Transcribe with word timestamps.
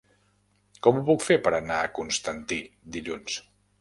Com 0.87 0.97
ho 1.01 1.03
puc 1.09 1.21
fer 1.25 1.37
per 1.47 1.53
anar 1.57 1.77
a 1.81 1.91
Constantí 1.99 2.59
dilluns? 2.97 3.37